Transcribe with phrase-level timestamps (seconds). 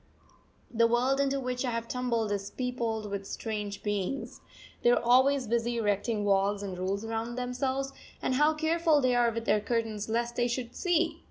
[0.73, 4.41] The world into which I have tumbled is peopled with strange beings.
[4.81, 9.29] They are always busy erecting walls and rules round themselves, and how careful they are
[9.29, 11.19] with their curtains lest they should see!